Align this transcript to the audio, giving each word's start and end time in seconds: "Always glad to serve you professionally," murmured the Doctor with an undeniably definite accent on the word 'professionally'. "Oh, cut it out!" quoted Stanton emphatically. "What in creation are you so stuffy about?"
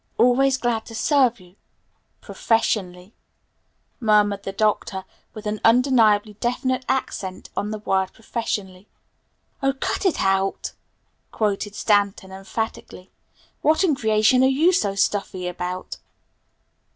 "Always 0.17 0.57
glad 0.57 0.87
to 0.87 0.95
serve 0.95 1.39
you 1.39 1.57
professionally," 2.21 3.13
murmured 3.99 4.41
the 4.41 4.51
Doctor 4.51 5.05
with 5.35 5.45
an 5.45 5.61
undeniably 5.63 6.33
definite 6.39 6.83
accent 6.89 7.51
on 7.55 7.69
the 7.69 7.77
word 7.77 8.11
'professionally'. 8.11 8.87
"Oh, 9.61 9.73
cut 9.73 10.07
it 10.07 10.19
out!" 10.19 10.71
quoted 11.31 11.75
Stanton 11.75 12.31
emphatically. 12.31 13.11
"What 13.61 13.83
in 13.83 13.93
creation 13.93 14.41
are 14.43 14.47
you 14.47 14.71
so 14.73 14.95
stuffy 14.95 15.47
about?" 15.47 15.99